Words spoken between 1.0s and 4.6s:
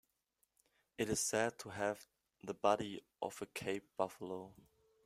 is said to have the body of a cape buffalo.